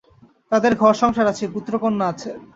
[0.51, 2.29] তাঁদের ঘর-সংসার আছে, পুত্রকন্যা আছে।